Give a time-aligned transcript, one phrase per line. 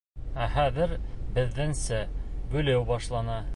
[0.45, 0.95] Ә хәҙер
[1.37, 2.01] беҙҙеңсә
[2.55, 3.41] бүлеү башлана.